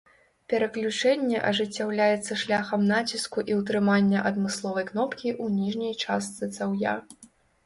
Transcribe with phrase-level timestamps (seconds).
[0.51, 6.97] Пераключэнне ажыццяўляецца шляхам націску і ўтрымання адмысловай кнопкі ў ніжняй частцы цаўя.